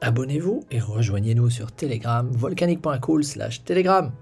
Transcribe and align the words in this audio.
Abonnez-vous 0.00 0.64
et 0.70 0.78
rejoignez-nous 0.78 1.50
sur 1.50 1.72
Telegram, 1.72 2.30
volcanique.cool 2.30 3.24
slash 3.24 3.64
Telegram. 3.64 4.12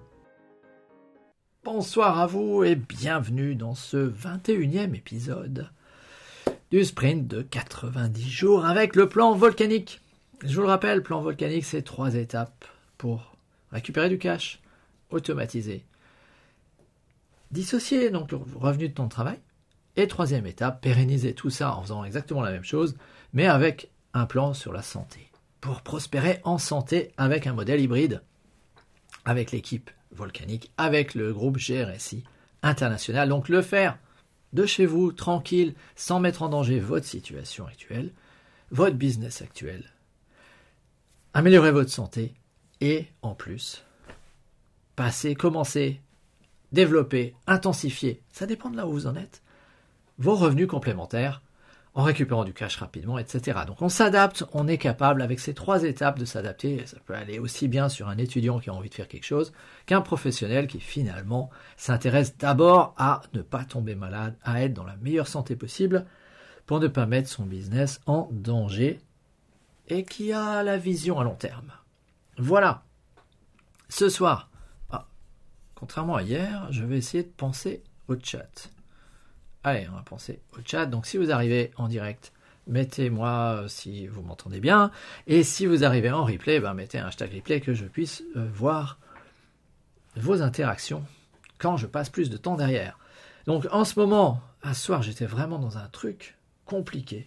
Bonsoir 1.65 2.19
à 2.19 2.27
vous 2.27 2.65
et 2.65 2.77
bienvenue 2.77 3.55
dans 3.55 3.75
ce 3.75 4.11
21e 4.11 4.95
épisode 4.95 5.69
du 6.71 6.83
sprint 6.83 7.29
de 7.29 7.43
90 7.43 8.31
jours 8.31 8.65
avec 8.65 8.97
le 8.97 9.07
plan 9.07 9.35
volcanique. 9.35 10.01
Je 10.43 10.55
vous 10.57 10.63
le 10.63 10.69
rappelle, 10.69 11.03
plan 11.03 11.21
volcanique, 11.21 11.67
c'est 11.67 11.83
trois 11.83 12.15
étapes 12.15 12.65
pour 12.97 13.37
récupérer 13.71 14.09
du 14.09 14.17
cash, 14.17 14.63
automatiser, 15.11 15.85
dissocier 17.51 18.09
donc 18.09 18.33
le 18.33 18.39
revenu 18.55 18.89
de 18.89 18.95
ton 18.95 19.09
travail. 19.09 19.41
Et 19.97 20.09
troisième 20.09 20.47
étape, 20.47 20.81
pérenniser 20.81 21.35
tout 21.35 21.51
ça 21.51 21.77
en 21.77 21.83
faisant 21.83 22.03
exactement 22.05 22.41
la 22.41 22.53
même 22.53 22.65
chose, 22.65 22.97
mais 23.35 23.47
avec 23.47 23.91
un 24.15 24.25
plan 24.25 24.55
sur 24.55 24.73
la 24.73 24.83
santé 24.83 25.31
pour 25.67 25.83
prospérer 25.83 26.41
en 26.45 26.59
santé 26.59 27.11
avec 27.17 27.49
un 27.49 27.53
modèle 27.53 27.81
hybride, 27.81 28.23
avec 29.25 29.51
l'équipe 29.51 29.91
volcanique, 30.13 30.71
avec 30.77 31.17
le 31.17 31.33
groupe 31.33 31.59
GRSI 31.59 32.23
international. 32.63 33.29
Donc 33.29 33.49
le 33.49 33.63
faire 33.63 33.99
de 34.53 34.65
chez 34.65 34.87
vous, 34.87 35.11
tranquille, 35.11 35.75
sans 35.97 36.21
mettre 36.21 36.45
en 36.45 36.51
danger 36.51 36.79
votre 36.79 37.05
situation 37.05 37.67
actuelle, 37.67 38.13
votre 38.71 38.95
business 38.95 39.43
actuel. 39.43 39.93
Améliorer 41.35 41.73
votre 41.73 41.91
santé 41.91 42.33
et 42.81 43.09
en 43.23 43.35
plus, 43.35 43.83
passer, 44.95 45.35
commencer, 45.35 46.01
développer, 46.71 47.35
intensifier, 47.49 48.23
ça 48.31 48.47
dépend 48.47 48.71
de 48.71 48.77
là 48.77 48.87
où 48.87 48.93
vous 48.93 49.09
en 49.09 49.17
êtes, 49.17 49.43
vos 50.19 50.37
revenus 50.37 50.69
complémentaires 50.69 51.43
en 51.97 52.03
récupérant 52.03 52.45
du 52.45 52.53
cash 52.53 52.77
rapidement, 52.77 53.19
etc. 53.19 53.61
Donc 53.67 53.81
on 53.81 53.89
s'adapte, 53.89 54.45
on 54.53 54.69
est 54.69 54.77
capable 54.77 55.23
avec 55.23 55.41
ces 55.41 55.55
trois 55.55 55.83
étapes 55.83 56.19
de 56.19 56.27
s'adapter. 56.27 56.87
Ça 56.87 56.99
peut 57.07 57.15
aller 57.15 57.39
aussi 57.39 57.69
bien 57.69 57.89
sur 57.89 58.09
un 58.09 58.19
étudiant 58.19 58.61
qui 58.61 58.69
a 58.69 58.75
envie 58.75 58.91
de 58.91 58.95
faire 58.95 59.09
quelque 59.09 59.25
chose 59.25 59.55
qu'un 59.87 60.03
professionnel 60.03 60.67
qui 60.67 60.79
finalement 60.79 61.49
s'intéresse 61.79 62.37
d'abord 62.37 62.95
à 62.99 63.23
ne 63.33 63.41
pas 63.41 63.65
tomber 63.65 63.95
malade, 63.95 64.37
à 64.45 64.63
être 64.63 64.75
dans 64.75 64.85
la 64.85 64.97
meilleure 64.97 65.27
santé 65.27 65.57
possible 65.57 66.05
pour 66.67 66.81
ne 66.81 66.89
pas 66.89 67.07
mettre 67.07 67.31
son 67.31 67.47
business 67.47 67.99
en 68.05 68.29
danger 68.31 69.01
et 69.89 70.05
qui 70.05 70.35
a 70.35 70.63
la 70.63 70.77
vision 70.77 71.19
à 71.19 71.25
long 71.25 71.35
terme. 71.35 71.73
Voilà. 72.37 72.83
Ce 73.89 74.11
soir, 74.11 74.51
ah, 74.91 75.07
contrairement 75.75 76.17
à 76.17 76.23
hier, 76.23 76.67
je 76.71 76.85
vais 76.85 76.99
essayer 76.99 77.23
de 77.23 77.33
penser 77.35 77.83
au 78.09 78.17
chat. 78.23 78.71
Allez, 79.67 79.89
on 79.91 79.97
va 79.97 80.03
penser 80.03 80.39
au 80.57 80.61
chat. 80.65 80.87
Donc 80.87 81.07
si 81.07 81.17
vous 81.17 81.33
arrivez 81.33 81.73
en 81.75 81.89
direct, 81.89 82.33
mettez-moi 82.69 83.63
euh, 83.65 83.69
si 83.69 84.07
vous 84.07 84.23
m'entendez 84.23 84.61
bien. 84.61 84.93
Et 85.27 85.43
si 85.43 85.67
vous 85.67 85.83
arrivez 85.83 86.13
en 86.13 86.25
replay, 86.25 86.61
ben, 86.61 86.73
mettez 86.73 87.01
un 87.01 87.09
hashtag 87.09 87.35
replay 87.35 87.61
que 87.61 87.75
je 87.75 87.85
puisse 87.85 88.23
euh, 88.37 88.47
voir 88.55 89.01
vos 90.15 90.41
interactions 90.41 91.05
quand 91.59 91.77
je 91.77 91.89
passe 91.89 92.11
plus 92.11 92.31
de 92.31 92.37
temps 92.37 92.55
derrière. 92.55 92.97
Donc 93.49 93.67
en 93.73 93.85
ce 93.85 93.99
moment, 93.99 94.41
à 94.63 94.73
ce 94.73 94.85
soir, 94.85 95.03
j'étais 95.03 95.27
vraiment 95.27 95.59
dans 95.59 95.79
un 95.79 95.89
truc 95.89 96.37
compliqué. 96.65 97.27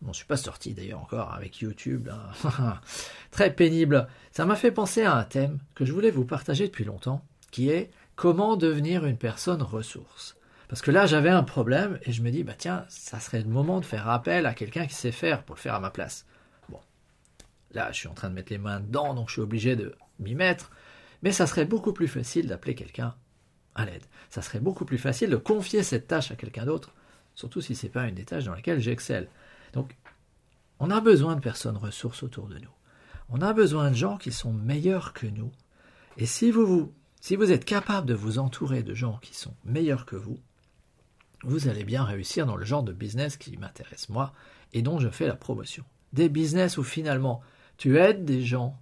Je 0.00 0.08
ne 0.08 0.14
suis 0.14 0.24
pas 0.24 0.38
sorti 0.38 0.72
d'ailleurs 0.72 1.02
encore 1.02 1.34
avec 1.34 1.60
YouTube. 1.60 2.08
Très 3.30 3.52
pénible. 3.52 4.08
Ça 4.30 4.46
m'a 4.46 4.56
fait 4.56 4.72
penser 4.72 5.02
à 5.02 5.16
un 5.16 5.24
thème 5.24 5.58
que 5.74 5.84
je 5.84 5.92
voulais 5.92 6.10
vous 6.10 6.24
partager 6.24 6.66
depuis 6.66 6.84
longtemps, 6.84 7.22
qui 7.50 7.68
est 7.68 7.90
comment 8.16 8.56
devenir 8.56 9.04
une 9.04 9.18
personne 9.18 9.60
ressource. 9.60 10.34
Parce 10.72 10.80
que 10.80 10.90
là, 10.90 11.04
j'avais 11.04 11.28
un 11.28 11.42
problème 11.42 11.98
et 12.04 12.12
je 12.12 12.22
me 12.22 12.30
dis, 12.30 12.44
bah 12.44 12.54
tiens, 12.56 12.86
ça 12.88 13.20
serait 13.20 13.42
le 13.42 13.48
moment 13.50 13.78
de 13.78 13.84
faire 13.84 14.08
appel 14.08 14.46
à 14.46 14.54
quelqu'un 14.54 14.86
qui 14.86 14.94
sait 14.94 15.12
faire 15.12 15.44
pour 15.44 15.54
le 15.54 15.60
faire 15.60 15.74
à 15.74 15.80
ma 15.80 15.90
place. 15.90 16.24
Bon, 16.70 16.80
là, 17.72 17.92
je 17.92 17.98
suis 17.98 18.08
en 18.08 18.14
train 18.14 18.30
de 18.30 18.34
mettre 18.34 18.50
les 18.50 18.56
mains 18.56 18.80
dedans, 18.80 19.12
donc 19.12 19.28
je 19.28 19.34
suis 19.34 19.42
obligé 19.42 19.76
de 19.76 19.94
m'y 20.18 20.34
mettre. 20.34 20.70
Mais 21.22 21.30
ça 21.30 21.46
serait 21.46 21.66
beaucoup 21.66 21.92
plus 21.92 22.08
facile 22.08 22.46
d'appeler 22.46 22.74
quelqu'un 22.74 23.14
à 23.74 23.84
l'aide. 23.84 24.06
Ça 24.30 24.40
serait 24.40 24.60
beaucoup 24.60 24.86
plus 24.86 24.96
facile 24.96 25.28
de 25.28 25.36
confier 25.36 25.82
cette 25.82 26.06
tâche 26.06 26.30
à 26.30 26.36
quelqu'un 26.36 26.64
d'autre, 26.64 26.94
surtout 27.34 27.60
si 27.60 27.74
ce 27.74 27.84
n'est 27.84 27.92
pas 27.92 28.08
une 28.08 28.14
des 28.14 28.24
tâches 28.24 28.44
dans 28.44 28.54
lesquelles 28.54 28.80
j'excelle. 28.80 29.28
Donc, 29.74 29.94
on 30.78 30.90
a 30.90 31.02
besoin 31.02 31.34
de 31.34 31.42
personnes 31.42 31.76
ressources 31.76 32.22
autour 32.22 32.48
de 32.48 32.58
nous. 32.58 32.72
On 33.28 33.42
a 33.42 33.52
besoin 33.52 33.90
de 33.90 33.96
gens 33.96 34.16
qui 34.16 34.32
sont 34.32 34.54
meilleurs 34.54 35.12
que 35.12 35.26
nous. 35.26 35.52
Et 36.16 36.24
si 36.24 36.50
vous, 36.50 36.64
vous, 36.64 36.94
si 37.20 37.36
vous 37.36 37.52
êtes 37.52 37.66
capable 37.66 38.06
de 38.06 38.14
vous 38.14 38.38
entourer 38.38 38.82
de 38.82 38.94
gens 38.94 39.18
qui 39.20 39.34
sont 39.34 39.54
meilleurs 39.66 40.06
que 40.06 40.16
vous, 40.16 40.40
vous 41.44 41.68
allez 41.68 41.84
bien 41.84 42.04
réussir 42.04 42.46
dans 42.46 42.56
le 42.56 42.64
genre 42.64 42.82
de 42.82 42.92
business 42.92 43.36
qui 43.36 43.56
m'intéresse 43.56 44.08
moi 44.08 44.32
et 44.72 44.82
dont 44.82 44.98
je 44.98 45.08
fais 45.08 45.26
la 45.26 45.36
promotion. 45.36 45.84
Des 46.12 46.28
business 46.28 46.78
où 46.78 46.84
finalement 46.84 47.42
tu 47.76 47.98
aides 47.98 48.24
des 48.24 48.42
gens 48.42 48.78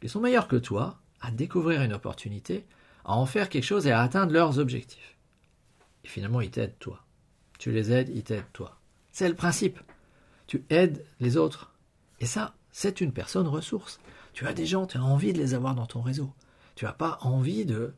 qui 0.00 0.08
sont 0.08 0.20
meilleurs 0.20 0.48
que 0.48 0.56
toi 0.56 0.98
à 1.20 1.30
découvrir 1.30 1.82
une 1.82 1.92
opportunité, 1.92 2.66
à 3.04 3.16
en 3.16 3.26
faire 3.26 3.48
quelque 3.48 3.64
chose 3.64 3.86
et 3.86 3.92
à 3.92 4.02
atteindre 4.02 4.32
leurs 4.32 4.58
objectifs. 4.58 5.16
Et 6.04 6.08
finalement, 6.08 6.40
ils 6.40 6.50
t'aident 6.50 6.78
toi. 6.78 7.04
Tu 7.58 7.72
les 7.72 7.92
aides, 7.92 8.10
ils 8.14 8.22
t'aident 8.22 8.52
toi. 8.52 8.78
C'est 9.12 9.28
le 9.28 9.34
principe. 9.34 9.80
Tu 10.46 10.64
aides 10.70 11.04
les 11.20 11.36
autres. 11.36 11.72
Et 12.20 12.26
ça, 12.26 12.54
c'est 12.70 13.00
une 13.00 13.12
personne 13.12 13.46
ressource. 13.46 13.98
Tu 14.32 14.46
as 14.46 14.52
des 14.52 14.66
gens, 14.66 14.86
tu 14.86 14.98
as 14.98 15.02
envie 15.02 15.32
de 15.32 15.38
les 15.38 15.54
avoir 15.54 15.74
dans 15.74 15.86
ton 15.86 16.02
réseau. 16.02 16.32
Tu 16.74 16.84
n'as 16.84 16.92
pas 16.92 17.18
envie 17.22 17.64
de 17.64 17.94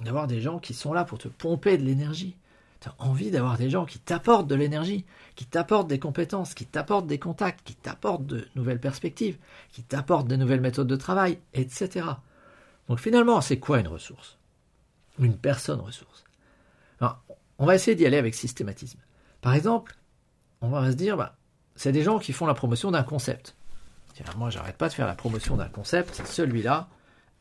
d'avoir 0.00 0.26
des 0.26 0.40
gens 0.40 0.58
qui 0.58 0.74
sont 0.74 0.92
là 0.92 1.04
pour 1.04 1.18
te 1.18 1.28
pomper 1.28 1.78
de 1.78 1.84
l'énergie. 1.84 2.36
Tu 2.82 2.88
as 2.88 2.94
envie 2.98 3.30
d'avoir 3.30 3.56
des 3.56 3.70
gens 3.70 3.86
qui 3.86 4.00
t'apportent 4.00 4.48
de 4.48 4.56
l'énergie, 4.56 5.04
qui 5.36 5.46
t'apportent 5.46 5.86
des 5.86 6.00
compétences, 6.00 6.52
qui 6.52 6.66
t'apportent 6.66 7.06
des 7.06 7.20
contacts, 7.20 7.60
qui 7.64 7.76
t'apportent 7.76 8.26
de 8.26 8.48
nouvelles 8.56 8.80
perspectives, 8.80 9.38
qui 9.70 9.84
t'apportent 9.84 10.26
de 10.26 10.34
nouvelles 10.34 10.60
méthodes 10.60 10.88
de 10.88 10.96
travail, 10.96 11.38
etc. 11.54 12.06
Donc 12.88 12.98
finalement, 12.98 13.40
c'est 13.40 13.60
quoi 13.60 13.78
une 13.78 13.86
ressource? 13.86 14.36
Une 15.20 15.36
personne 15.36 15.80
ressource. 15.80 16.24
Alors, 17.00 17.22
on 17.58 17.66
va 17.66 17.76
essayer 17.76 17.94
d'y 17.94 18.04
aller 18.04 18.16
avec 18.16 18.34
systématisme. 18.34 18.98
Par 19.42 19.54
exemple, 19.54 19.96
on 20.60 20.68
va 20.68 20.90
se 20.90 20.96
dire, 20.96 21.16
bah, 21.16 21.36
c'est 21.76 21.92
des 21.92 22.02
gens 22.02 22.18
qui 22.18 22.32
font 22.32 22.46
la 22.46 22.54
promotion 22.54 22.90
d'un 22.90 23.04
concept. 23.04 23.54
Moi, 24.36 24.50
j'arrête 24.50 24.76
pas 24.76 24.88
de 24.88 24.94
faire 24.94 25.06
la 25.06 25.14
promotion 25.14 25.56
d'un 25.56 25.68
concept, 25.68 26.22
celui-là, 26.26 26.88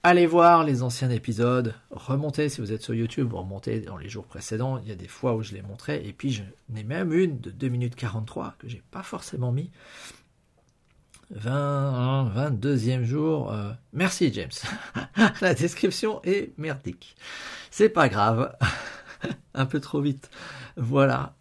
Allez 0.03 0.25
voir 0.25 0.63
les 0.63 0.81
anciens 0.81 1.11
épisodes, 1.11 1.75
remontez 1.91 2.49
si 2.49 2.59
vous 2.59 2.71
êtes 2.71 2.81
sur 2.81 2.95
YouTube, 2.95 3.33
remontez 3.35 3.81
dans 3.81 3.97
les 3.97 4.09
jours 4.09 4.25
précédents, 4.25 4.79
il 4.79 4.89
y 4.89 4.91
a 4.91 4.95
des 4.95 5.07
fois 5.07 5.35
où 5.35 5.43
je 5.43 5.53
les 5.53 5.61
montrais, 5.61 6.03
et 6.03 6.11
puis 6.11 6.31
je 6.31 6.41
n'ai 6.69 6.83
même 6.83 7.13
une 7.13 7.39
de 7.39 7.51
2 7.51 7.67
minutes 7.69 7.93
43 7.93 8.55
que 8.57 8.67
j'ai 8.67 8.81
pas 8.89 9.03
forcément 9.03 9.51
mis. 9.51 9.69
20, 11.29 12.31
22e 12.35 13.03
jour. 13.03 13.53
Euh, 13.53 13.73
merci 13.93 14.33
James. 14.33 14.49
La 15.41 15.53
description 15.53 16.19
est 16.23 16.51
merdique. 16.57 17.15
C'est 17.69 17.89
pas 17.89 18.09
grave. 18.09 18.57
Un 19.53 19.67
peu 19.67 19.79
trop 19.79 20.01
vite. 20.01 20.31
Voilà. 20.77 21.35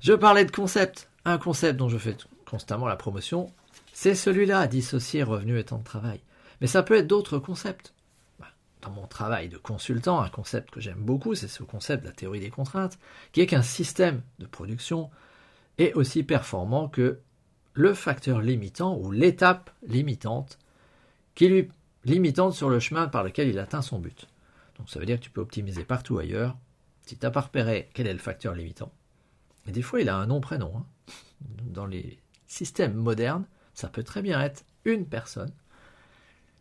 Je 0.00 0.14
parlais 0.14 0.46
de 0.46 0.50
concept. 0.50 1.10
Un 1.26 1.36
concept 1.36 1.78
dont 1.78 1.90
je 1.90 1.98
fais 1.98 2.16
constamment 2.46 2.88
la 2.88 2.96
promotion, 2.96 3.52
c'est 3.92 4.14
celui-là, 4.14 4.66
dissocier 4.66 5.22
revenus 5.22 5.60
et 5.60 5.64
temps 5.64 5.78
de 5.78 5.84
travail. 5.84 6.20
Mais 6.62 6.68
ça 6.68 6.84
peut 6.84 6.94
être 6.94 7.08
d'autres 7.08 7.40
concepts. 7.40 7.92
Bah, 8.38 8.46
dans 8.82 8.90
mon 8.90 9.08
travail 9.08 9.48
de 9.48 9.58
consultant, 9.58 10.22
un 10.22 10.28
concept 10.28 10.70
que 10.70 10.80
j'aime 10.80 11.02
beaucoup, 11.02 11.34
c'est 11.34 11.48
ce 11.48 11.64
concept 11.64 12.04
de 12.04 12.08
la 12.08 12.14
théorie 12.14 12.38
des 12.38 12.50
contraintes, 12.50 13.00
qui 13.32 13.40
est 13.40 13.48
qu'un 13.48 13.62
système 13.62 14.22
de 14.38 14.46
production 14.46 15.10
est 15.78 15.92
aussi 15.94 16.22
performant 16.22 16.88
que 16.88 17.18
le 17.74 17.94
facteur 17.94 18.40
limitant 18.40 18.96
ou 18.96 19.10
l'étape 19.10 19.70
limitante 19.88 20.60
qui 21.34 21.48
lui 21.48 21.68
limitante 22.04 22.54
sur 22.54 22.70
le 22.70 22.78
chemin 22.78 23.08
par 23.08 23.24
lequel 23.24 23.48
il 23.48 23.58
atteint 23.58 23.82
son 23.82 23.98
but. 23.98 24.28
Donc 24.78 24.88
ça 24.88 25.00
veut 25.00 25.06
dire 25.06 25.18
que 25.18 25.24
tu 25.24 25.30
peux 25.30 25.40
optimiser 25.40 25.84
partout 25.84 26.18
ailleurs. 26.18 26.56
Si 27.06 27.16
tu 27.16 27.26
n'as 27.26 27.32
pas 27.32 27.40
repéré 27.40 27.90
quel 27.92 28.06
est 28.06 28.12
le 28.12 28.20
facteur 28.20 28.54
limitant, 28.54 28.92
et 29.66 29.72
des 29.72 29.82
fois 29.82 30.00
il 30.00 30.08
a 30.08 30.16
un 30.16 30.26
nom-prénom. 30.26 30.76
Hein. 30.76 30.86
Dans 31.64 31.86
les 31.86 32.20
systèmes 32.46 32.94
modernes, 32.94 33.46
ça 33.74 33.88
peut 33.88 34.04
très 34.04 34.22
bien 34.22 34.40
être 34.40 34.64
une 34.84 35.06
personne 35.06 35.52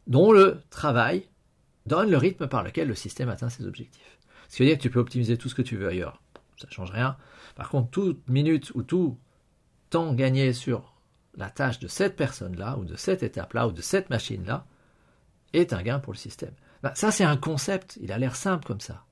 dont 0.08 0.32
le 0.32 0.62
travail 0.70 1.28
donne 1.86 2.10
le 2.10 2.18
rythme 2.18 2.48
par 2.48 2.64
lequel 2.64 2.88
le 2.88 2.96
système 2.96 3.30
atteint 3.30 3.50
ses 3.50 3.66
objectifs. 3.66 4.20
Ce 4.50 4.58
qui 4.58 4.64
veut 4.64 4.70
dire 4.70 4.78
que 4.78 4.84
tu 4.84 4.90
peux 4.90 5.00
optimiser 5.00 5.38
tout 5.38 5.50
ce 5.50 5.56
que 5.56 5.62
tu 5.62 5.78
veux 5.78 5.88
ailleurs. 5.88 6.22
Ça 6.58 6.68
ne 6.68 6.74
change 6.74 6.92
rien. 6.92 7.18
Par 7.56 7.70
contre, 7.70 7.90
toute 7.90 8.28
minute 8.28 8.72
ou 8.76 8.84
tout 8.84 9.18
temps 9.90 10.14
gagné 10.14 10.54
sur 10.54 10.96
la 11.36 11.50
tâche 11.50 11.80
de 11.80 11.88
cette 11.88 12.16
personne-là, 12.16 12.78
ou 12.78 12.86
de 12.86 12.96
cette 12.96 13.24
étape-là, 13.24 13.68
ou 13.68 13.72
de 13.72 13.82
cette 13.82 14.10
machine-là, 14.10 14.66
est 15.54 15.74
un 15.74 15.82
gain 15.82 16.00
pour 16.00 16.14
le 16.14 16.18
système. 16.18 16.54
Ben, 16.84 16.92
ça, 16.96 17.12
c'est 17.12 17.24
un 17.24 17.38
concept, 17.38 17.98
il 18.02 18.12
a 18.12 18.18
l'air 18.18 18.36
simple 18.36 18.66
comme 18.66 18.80
ça. 18.80 19.06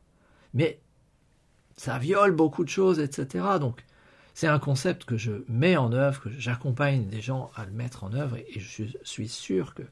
Mais 0.53 0.81
ça 1.77 1.97
viole 1.97 2.33
beaucoup 2.33 2.63
de 2.63 2.69
choses, 2.69 2.99
etc. 2.99 3.45
Donc, 3.59 3.85
c'est 4.33 4.47
un 4.47 4.59
concept 4.59 5.05
que 5.05 5.17
je 5.17 5.43
mets 5.47 5.77
en 5.77 5.91
œuvre, 5.91 6.21
que 6.21 6.29
j'accompagne 6.29 7.07
des 7.07 7.21
gens 7.21 7.51
à 7.55 7.65
le 7.65 7.71
mettre 7.71 8.03
en 8.03 8.13
œuvre, 8.13 8.37
et 8.37 8.59
je 8.59 8.83
suis 9.03 9.27
sûr 9.29 9.73
que 9.73 9.83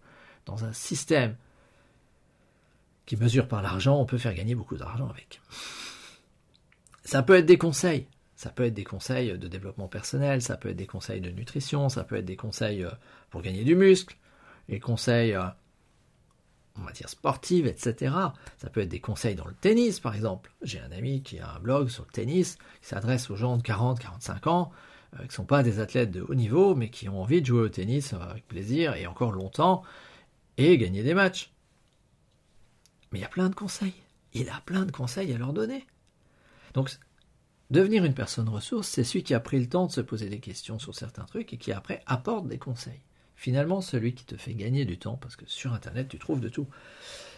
dans 0.48 0.66
un 0.66 0.74
système 0.74 1.36
qui 3.06 3.16
mesure 3.16 3.48
par 3.48 3.62
l'argent, 3.62 4.00
on 4.00 4.06
peut 4.06 4.18
faire 4.18 4.34
gagner 4.34 4.56
beaucoup 4.56 4.78
d'argent 4.78 5.08
avec. 5.08 5.42
Ça 7.04 7.24
peut 7.24 7.36
être 7.36 7.46
des 7.46 7.58
conseils. 7.58 8.08
Ça 8.36 8.50
peut 8.52 8.66
être 8.66 8.74
des 8.74 8.84
conseils 8.84 9.36
de 9.38 9.48
développement 9.48 9.88
personnel, 9.88 10.42
ça 10.42 10.58
peut 10.58 10.70
être 10.70 10.76
des 10.76 10.86
conseils 10.86 11.22
de 11.22 11.32
nutrition, 11.32 11.90
ça 11.90 12.04
peut 12.04 12.18
être 12.18 12.26
des 12.26 12.36
conseils 12.36 12.84
euh, 12.84 12.92
pour 13.32 13.42
gagner 13.42 13.64
du 13.64 13.76
muscle, 13.76 14.16
des 14.70 14.80
conseils 14.80 15.34
euh, 15.34 15.46
en 16.76 16.82
matière 16.82 17.10
sportive, 17.10 17.66
etc. 17.66 18.14
Ça 18.58 18.70
peut 18.70 18.82
être 18.82 18.90
des 18.90 19.00
conseils 19.00 19.34
dans 19.34 19.48
le 19.48 19.56
tennis, 19.56 20.00
par 20.00 20.14
exemple. 20.14 20.52
J'ai 20.62 20.80
un 20.80 20.92
ami 20.92 21.24
qui 21.24 21.40
a 21.40 21.56
un 21.56 21.60
blog 21.60 21.90
sur 21.90 22.04
le 22.06 22.12
tennis, 22.12 22.58
qui 22.82 22.90
s'adresse 22.90 23.32
aux 23.32 23.36
gens 23.36 23.58
de 23.58 23.64
40, 23.64 24.00
45 24.00 24.46
ans, 24.48 24.72
euh, 25.16 25.20
qui 25.20 25.30
ne 25.30 25.32
sont 25.32 25.46
pas 25.46 25.64
des 25.64 25.80
athlètes 25.80 26.12
de 26.12 26.22
haut 26.22 26.36
niveau, 26.36 26.76
mais 26.76 26.90
qui 26.90 27.10
ont 27.10 27.22
envie 27.22 27.42
de 27.42 27.48
jouer 27.48 27.62
au 27.62 27.70
tennis 27.70 28.14
avec 28.14 28.48
plaisir 28.48 28.94
et 28.96 29.08
encore 29.08 29.32
longtemps, 29.32 29.82
et 30.58 30.78
gagner 30.78 31.04
des 31.04 31.14
matchs. 31.14 31.52
Mais 33.12 33.20
il 33.20 33.22
y 33.22 33.26
a 33.26 33.30
plein 33.30 33.50
de 33.50 33.56
conseils. 33.56 33.94
Il 34.34 34.50
a 34.50 34.62
plein 34.66 34.86
de 34.86 34.92
conseils 34.92 35.34
à 35.34 35.38
leur 35.38 35.54
donner. 35.54 35.86
Donc, 36.74 36.92
devenir 37.70 38.04
une 38.04 38.14
personne 38.14 38.50
ressource, 38.50 38.88
c'est 38.88 39.04
celui 39.04 39.24
qui 39.24 39.34
a 39.34 39.40
pris 39.40 39.60
le 39.60 39.70
temps 39.70 39.88
de 39.88 39.92
se 39.92 40.02
poser 40.02 40.30
des 40.30 40.40
questions 40.40 40.80
sur 40.80 40.96
certains 40.96 41.26
trucs 41.26 41.54
et 41.54 41.58
qui 41.58 41.72
après 41.72 42.04
apporte 42.06 42.48
des 42.48 42.58
conseils. 42.58 43.02
Finalement, 43.36 43.82
celui 43.82 44.14
qui 44.16 44.26
te 44.26 44.36
fait 44.36 44.56
gagner 44.56 44.84
du 44.84 44.98
temps, 44.98 45.16
parce 45.16 45.36
que 45.36 45.46
sur 45.48 45.74
Internet, 45.74 46.08
tu 46.10 46.18
trouves 46.18 46.40
de 46.40 46.50
tout. 46.50 46.68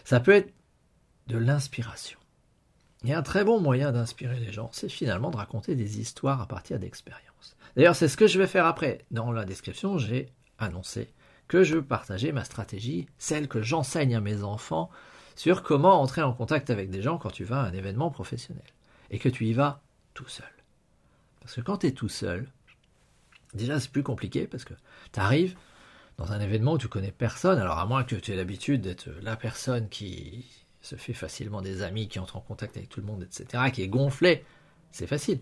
Ça 0.04 0.18
peut 0.18 0.32
être 0.32 0.52
de 1.26 1.36
l'inspiration. 1.36 2.18
Et 3.04 3.14
un 3.14 3.22
très 3.22 3.44
bon 3.44 3.60
moyen 3.60 3.92
d'inspirer 3.92 4.40
les 4.40 4.52
gens, 4.52 4.70
c'est 4.72 4.88
finalement 4.88 5.30
de 5.30 5.36
raconter 5.36 5.74
des 5.74 6.00
histoires 6.00 6.40
à 6.40 6.46
partir 6.46 6.78
d'expériences. 6.78 7.56
D'ailleurs, 7.76 7.96
c'est 7.96 8.08
ce 8.08 8.16
que 8.16 8.26
je 8.26 8.38
vais 8.38 8.46
faire 8.46 8.66
après. 8.66 9.04
Dans 9.10 9.30
la 9.32 9.44
description, 9.44 9.98
j'ai 9.98 10.28
annoncé 10.58 11.12
que 11.50 11.64
je 11.64 11.78
partager 11.78 12.30
ma 12.30 12.44
stratégie, 12.44 13.08
celle 13.18 13.48
que 13.48 13.60
j'enseigne 13.60 14.14
à 14.14 14.20
mes 14.20 14.44
enfants, 14.44 14.88
sur 15.34 15.64
comment 15.64 16.00
entrer 16.00 16.22
en 16.22 16.32
contact 16.32 16.70
avec 16.70 16.90
des 16.90 17.02
gens 17.02 17.18
quand 17.18 17.32
tu 17.32 17.42
vas 17.42 17.62
à 17.62 17.66
un 17.66 17.72
événement 17.72 18.08
professionnel. 18.08 18.62
Et 19.10 19.18
que 19.18 19.28
tu 19.28 19.46
y 19.46 19.52
vas 19.52 19.82
tout 20.14 20.28
seul. 20.28 20.46
Parce 21.40 21.56
que 21.56 21.60
quand 21.60 21.78
tu 21.78 21.88
es 21.88 21.90
tout 21.90 22.08
seul, 22.08 22.46
déjà 23.52 23.80
c'est 23.80 23.90
plus 23.90 24.04
compliqué 24.04 24.46
parce 24.46 24.64
que 24.64 24.74
tu 25.12 25.18
arrives 25.18 25.56
dans 26.18 26.30
un 26.30 26.38
événement 26.38 26.74
où 26.74 26.78
tu 26.78 26.86
connais 26.86 27.10
personne, 27.10 27.58
alors 27.58 27.80
à 27.80 27.84
moins 27.84 28.04
que 28.04 28.14
tu 28.14 28.30
aies 28.30 28.36
l'habitude 28.36 28.82
d'être 28.82 29.08
la 29.20 29.34
personne 29.34 29.88
qui 29.88 30.46
se 30.82 30.94
fait 30.94 31.14
facilement 31.14 31.62
des 31.62 31.82
amis, 31.82 32.06
qui 32.06 32.20
entre 32.20 32.36
en 32.36 32.40
contact 32.42 32.76
avec 32.76 32.88
tout 32.88 33.00
le 33.00 33.06
monde, 33.06 33.24
etc., 33.24 33.72
qui 33.72 33.82
est 33.82 33.88
gonflé, 33.88 34.44
c'est 34.92 35.08
facile. 35.08 35.40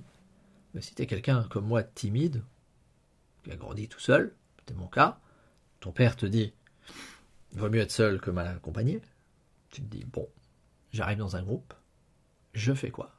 Mais 0.72 0.80
si 0.80 0.94
tu 0.94 1.02
es 1.02 1.06
quelqu'un 1.06 1.42
comme 1.50 1.66
moi 1.66 1.82
timide, 1.82 2.42
qui 3.44 3.50
a 3.50 3.56
grandi 3.56 3.88
tout 3.88 4.00
seul, 4.00 4.34
c'est 4.66 4.74
mon 4.74 4.86
cas, 4.86 5.20
ton 5.80 5.92
père 5.92 6.16
te 6.16 6.26
dit 6.26 6.52
vaut 7.52 7.70
mieux 7.70 7.80
être 7.80 7.92
seul 7.92 8.20
que 8.20 8.30
mal 8.30 8.46
accompagné. 8.46 9.00
Tu 9.70 9.82
te 9.82 9.86
dis 9.86 10.04
bon, 10.04 10.28
j'arrive 10.92 11.18
dans 11.18 11.36
un 11.36 11.42
groupe, 11.42 11.74
je 12.52 12.72
fais 12.72 12.90
quoi? 12.90 13.14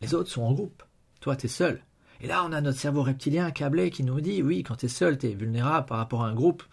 Les 0.00 0.14
autres 0.14 0.30
sont 0.30 0.42
en 0.42 0.52
groupe, 0.52 0.82
toi 1.20 1.36
tu 1.36 1.46
es 1.46 1.48
seul. 1.48 1.82
Et 2.20 2.26
là, 2.26 2.44
on 2.44 2.52
a 2.52 2.60
notre 2.60 2.78
cerveau 2.78 3.02
reptilien 3.02 3.50
câblé 3.50 3.90
qui 3.90 4.02
nous 4.02 4.20
dit 4.20 4.42
oui, 4.42 4.62
quand 4.62 4.76
tu 4.76 4.86
es 4.86 4.88
seul, 4.88 5.18
tu 5.18 5.28
es 5.28 5.34
vulnérable 5.34 5.86
par 5.86 5.98
rapport 5.98 6.24
à 6.24 6.28
un 6.28 6.34
groupe, 6.34 6.64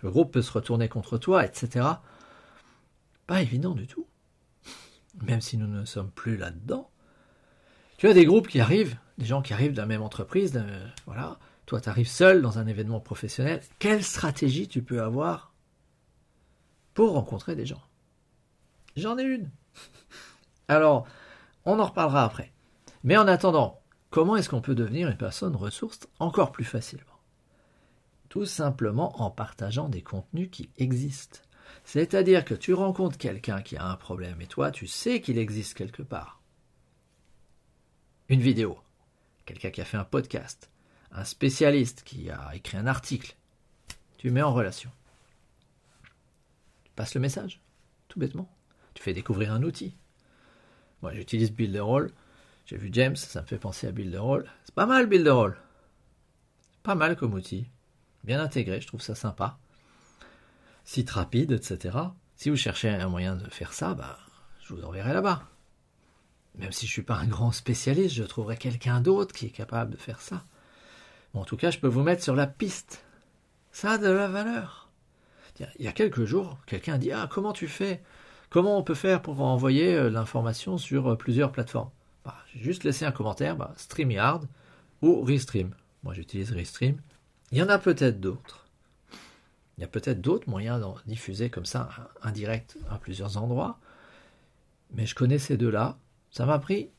le 0.00 0.10
groupe 0.10 0.32
peut 0.32 0.42
se 0.42 0.52
retourner 0.52 0.88
contre 0.88 1.18
toi, 1.18 1.44
etc. 1.44 1.86
Pas 3.26 3.42
évident 3.42 3.74
du 3.74 3.86
tout. 3.86 4.06
Même 5.22 5.40
si 5.40 5.56
nous 5.56 5.66
ne 5.66 5.84
sommes 5.84 6.10
plus 6.10 6.36
là-dedans. 6.36 6.90
Tu 7.98 8.08
as 8.08 8.14
des 8.14 8.24
groupes 8.24 8.48
qui 8.48 8.60
arrivent, 8.60 8.96
des 9.18 9.26
gens 9.26 9.42
qui 9.42 9.52
arrivent 9.52 9.72
de 9.72 9.80
la 9.80 9.86
même 9.86 10.02
entreprise, 10.02 10.60
voilà, 11.06 11.38
toi, 11.66 11.80
tu 11.80 11.88
arrives 11.88 12.08
seul 12.08 12.42
dans 12.42 12.58
un 12.58 12.66
événement 12.66 13.00
professionnel. 13.00 13.62
Quelle 13.78 14.04
stratégie 14.04 14.68
tu 14.68 14.82
peux 14.82 15.02
avoir 15.02 15.54
pour 16.92 17.12
rencontrer 17.12 17.56
des 17.56 17.66
gens? 17.66 17.82
J'en 18.96 19.18
ai 19.18 19.22
une. 19.22 19.50
Alors, 20.68 21.06
on 21.64 21.78
en 21.78 21.86
reparlera 21.86 22.24
après. 22.24 22.52
Mais 23.02 23.16
en 23.16 23.26
attendant, 23.26 23.80
comment 24.10 24.36
est-ce 24.36 24.48
qu'on 24.48 24.60
peut 24.60 24.74
devenir 24.74 25.08
une 25.08 25.16
personne 25.16 25.56
ressource 25.56 26.00
encore 26.18 26.52
plus 26.52 26.64
facilement? 26.64 27.04
Tout 28.28 28.46
simplement 28.46 29.20
en 29.22 29.30
partageant 29.30 29.88
des 29.88 30.02
contenus 30.02 30.48
qui 30.50 30.70
existent. 30.76 31.40
C'est-à-dire 31.84 32.44
que 32.44 32.54
tu 32.54 32.74
rencontres 32.74 33.18
quelqu'un 33.18 33.62
qui 33.62 33.76
a 33.76 33.86
un 33.86 33.96
problème 33.96 34.40
et 34.40 34.46
toi, 34.46 34.70
tu 34.70 34.86
sais 34.86 35.20
qu'il 35.20 35.38
existe 35.38 35.74
quelque 35.74 36.02
part. 36.02 36.40
Une 38.28 38.40
vidéo, 38.40 38.78
quelqu'un 39.44 39.70
qui 39.70 39.80
a 39.80 39.84
fait 39.84 39.96
un 39.96 40.04
podcast, 40.04 40.70
un 41.14 41.24
spécialiste 41.24 42.02
qui 42.04 42.28
a 42.28 42.50
écrit 42.54 42.76
un 42.76 42.86
article, 42.86 43.36
tu 44.18 44.30
mets 44.30 44.42
en 44.42 44.52
relation. 44.52 44.90
Tu 46.84 46.90
passes 46.96 47.14
le 47.14 47.20
message, 47.20 47.60
tout 48.08 48.18
bêtement. 48.18 48.50
Tu 48.94 49.02
fais 49.02 49.14
découvrir 49.14 49.52
un 49.52 49.62
outil. 49.62 49.96
Moi, 51.02 51.14
j'utilise 51.14 51.52
Builderall. 51.52 52.10
J'ai 52.66 52.76
vu 52.76 52.88
James, 52.92 53.16
ça 53.16 53.42
me 53.42 53.46
fait 53.46 53.58
penser 53.58 53.86
à 53.86 53.92
Builderall. 53.92 54.50
C'est 54.64 54.74
pas 54.74 54.86
mal, 54.86 55.06
Builderall. 55.06 55.56
Pas 56.82 56.94
mal 56.94 57.16
comme 57.16 57.34
outil. 57.34 57.66
Bien 58.24 58.40
intégré, 58.40 58.80
je 58.80 58.86
trouve 58.86 59.02
ça 59.02 59.14
sympa. 59.14 59.58
Site 60.84 61.10
rapide, 61.10 61.52
etc. 61.52 61.96
Si 62.36 62.50
vous 62.50 62.56
cherchez 62.56 62.88
un 62.88 63.08
moyen 63.08 63.36
de 63.36 63.48
faire 63.50 63.72
ça, 63.72 63.94
bah, 63.94 64.18
je 64.62 64.74
vous 64.74 64.82
enverrai 64.82 65.12
là-bas. 65.12 65.44
Même 66.56 66.72
si 66.72 66.86
je 66.86 66.90
ne 66.90 66.94
suis 66.94 67.02
pas 67.02 67.16
un 67.16 67.26
grand 67.26 67.52
spécialiste, 67.52 68.14
je 68.14 68.24
trouverai 68.24 68.56
quelqu'un 68.56 69.00
d'autre 69.00 69.34
qui 69.34 69.46
est 69.46 69.50
capable 69.50 69.92
de 69.92 69.96
faire 69.96 70.20
ça 70.20 70.44
en 71.34 71.44
tout 71.44 71.56
cas, 71.56 71.70
je 71.70 71.78
peux 71.78 71.88
vous 71.88 72.02
mettre 72.02 72.22
sur 72.22 72.34
la 72.34 72.46
piste. 72.46 73.04
Ça 73.72 73.92
a 73.92 73.98
de 73.98 74.08
la 74.08 74.28
valeur. 74.28 74.90
Il 75.78 75.84
y 75.84 75.88
a 75.88 75.92
quelques 75.92 76.24
jours, 76.24 76.58
quelqu'un 76.66 76.98
dit 76.98 77.12
Ah, 77.12 77.28
comment 77.30 77.52
tu 77.52 77.68
fais? 77.68 78.02
Comment 78.50 78.78
on 78.78 78.82
peut 78.82 78.94
faire 78.94 79.22
pour 79.22 79.40
envoyer 79.40 79.94
euh, 79.94 80.10
l'information 80.10 80.78
sur 80.78 81.12
euh, 81.12 81.16
plusieurs 81.16 81.52
plateformes? 81.52 81.90
Bah, 82.24 82.36
J'ai 82.52 82.60
juste 82.60 82.84
laissé 82.84 83.04
un 83.04 83.12
commentaire 83.12 83.56
bah, 83.56 83.72
StreamYard 83.76 84.44
ou 85.02 85.22
Restream. 85.22 85.74
Moi, 86.02 86.14
j'utilise 86.14 86.52
Restream. 86.52 87.00
Il 87.50 87.58
y 87.58 87.62
en 87.62 87.68
a 87.68 87.78
peut-être 87.78 88.20
d'autres. 88.20 88.66
Il 89.76 89.80
y 89.80 89.84
a 89.84 89.88
peut-être 89.88 90.20
d'autres 90.20 90.48
moyens 90.48 90.80
d'en 90.80 90.96
diffuser 91.06 91.50
comme 91.50 91.66
ça, 91.66 91.88
indirect, 92.22 92.76
à 92.90 92.98
plusieurs 92.98 93.38
endroits. 93.38 93.78
Mais 94.92 95.06
je 95.06 95.16
connais 95.16 95.38
ces 95.38 95.56
deux-là. 95.56 95.98
Ça 96.30 96.46
m'a 96.46 96.58
pris 96.60 96.90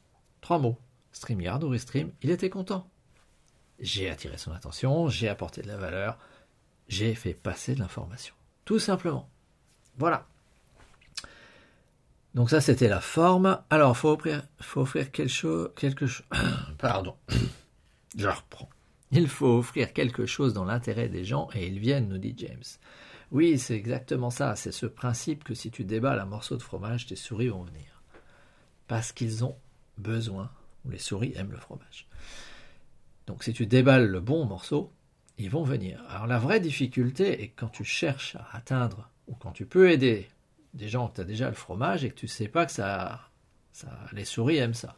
trois 0.42 0.60
mots. 0.60 0.78
StreamYard 1.14 1.64
ou 1.64 1.70
Restream. 1.70 2.12
Il 2.22 2.32
était 2.32 2.50
content 2.50 2.90
j'ai 3.80 4.10
attiré 4.10 4.38
son 4.38 4.52
attention, 4.52 5.10
j'ai 5.10 5.30
apporté 5.30 5.62
de 5.62 5.68
la 5.68 5.78
valeur, 5.78 6.18
j'ai 6.88 7.16
fait 7.16 7.34
passer 7.34 7.76
de 7.76 7.80
l'information. 7.80 8.34
Tout 8.64 8.80
simplement. 8.80 9.30
Voilà. 9.98 10.28
Donc 12.34 12.50
ça, 12.50 12.62
c'était 12.62 12.90
la 12.90 13.00
forme. 13.00 13.62
Alors, 13.70 13.96
faut 13.96 14.10
offrir, 14.10 14.44
faut 14.60 14.82
offrir 14.82 15.12
quelque 15.12 15.30
chose... 15.30 15.72
Quelque 15.76 16.06
chose 16.06 16.26
pardon. 16.78 17.16
Je 18.18 18.28
reprends. 18.28 18.70
Il 19.12 19.28
faut 19.28 19.58
offrir 19.58 19.94
quelque 19.94 20.26
chose 20.26 20.54
dans 20.54 20.66
l'intérêt 20.66 21.10
des 21.10 21.24
gens 21.24 21.50
et 21.54 21.68
ils 21.68 21.80
viennent, 21.80 22.10
nous 22.10 22.18
dit 22.18 22.34
James. 22.38 22.64
Oui, 23.32 23.58
c'est 23.58 23.76
exactement 23.76 24.30
ça. 24.30 24.56
C'est 24.56 24.72
ce 24.72 24.86
principe 24.86 25.44
que 25.44 25.54
si 25.54 25.72
tu 25.72 25.84
déballes 25.84 26.20
un 26.20 26.26
morceau 26.26 26.58
de 26.58 26.62
fromage, 26.62 27.06
tes 27.06 27.16
souris 27.16 27.50
vont 27.50 27.64
venir. 27.64 28.02
Parce 28.88 29.12
qu'ils 29.12 29.44
ont 29.44 29.58
besoin, 29.98 30.50
les 30.90 30.98
souris 30.98 31.34
aiment 31.36 31.52
le 31.52 31.58
fromage. 31.58 32.08
Donc 33.28 33.44
si 33.44 33.54
tu 33.54 33.66
déballes 33.66 34.08
le 34.08 34.20
bon 34.20 34.46
morceau, 34.46 34.92
ils 35.38 35.50
vont 35.50 35.64
venir. 35.64 36.04
Alors 36.10 36.28
la 36.28 36.40
vraie 36.40 36.60
difficulté 36.60 37.44
est 37.44 37.50
quand 37.50 37.70
tu 37.70 37.84
cherches 37.84 38.36
à 38.36 38.48
atteindre, 38.54 39.10
ou 39.28 39.36
quand 39.36 39.52
tu 39.52 39.66
peux 39.66 39.90
aider 39.90 40.28
des 40.74 40.88
gens 40.88 41.08
que 41.08 41.16
tu 41.16 41.22
as 41.22 41.26
déjà 41.26 41.50
le 41.50 41.56
fromage 41.56 42.04
et 42.04 42.10
que 42.10 42.16
tu 42.16 42.26
ne 42.26 42.32
sais 42.32 42.48
pas 42.48 42.66
que 42.66 42.72
ça, 42.72 43.22
ça, 43.72 43.90
les 44.14 44.26
souris 44.26 44.58
aiment 44.58 44.74
ça. 44.74 44.98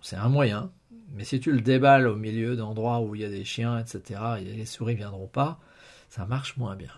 C'est 0.00 0.16
un 0.16 0.28
moyen, 0.28 0.70
mais 1.12 1.24
si 1.24 1.38
tu 1.38 1.52
le 1.52 1.60
déballes 1.60 2.08
au 2.08 2.16
milieu 2.16 2.56
d'endroits 2.56 3.00
où 3.00 3.14
il 3.14 3.20
y 3.20 3.24
a 3.24 3.28
des 3.28 3.44
chiens, 3.44 3.78
etc., 3.78 4.20
les 4.40 4.66
souris 4.66 4.94
ne 4.94 4.98
viendront 4.98 5.28
pas, 5.28 5.60
ça 6.08 6.26
marche 6.26 6.56
moins 6.56 6.76
bien. 6.76 6.92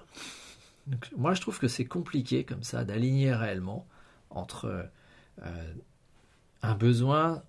moi, 1.16 1.34
je 1.34 1.40
trouve 1.40 1.58
que 1.58 1.68
c'est 1.68 1.84
compliqué 1.84 2.44
comme 2.44 2.62
ça 2.62 2.84
d'aligner 2.84 3.34
réellement 3.34 3.86
entre 4.30 4.88
euh, 5.44 5.74
un 6.62 6.74
besoin 6.74 7.42